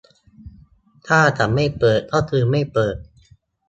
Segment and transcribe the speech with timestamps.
[1.07, 2.95] ถ้าจะไม่เปิด ก็คือไม่เปิด